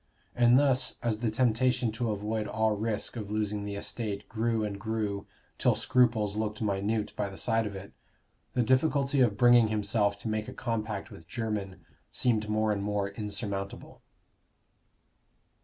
And 0.35 0.57
thus, 0.57 0.95
as 1.03 1.19
the 1.19 1.29
temptation 1.29 1.91
to 1.91 2.09
avoid 2.09 2.47
all 2.47 2.71
risk 2.75 3.15
of 3.15 3.29
losing 3.29 3.65
the 3.65 3.75
estate 3.75 4.27
grew 4.27 4.63
and 4.65 4.79
grew 4.79 5.27
till 5.59 5.75
scruples 5.75 6.35
looked 6.35 6.59
minute 6.59 7.15
by 7.15 7.29
the 7.29 7.37
side 7.37 7.67
of 7.67 7.75
it, 7.75 7.93
the 8.55 8.63
difficulty 8.63 9.21
of 9.21 9.37
bringing 9.37 9.67
himself 9.67 10.17
to 10.21 10.27
make 10.27 10.47
a 10.47 10.53
compact 10.53 11.11
with 11.11 11.27
Jermyn 11.27 11.81
seemed 12.11 12.49
more 12.49 12.71
and 12.71 12.81
more 12.81 13.09
insurmountable. 13.09 14.01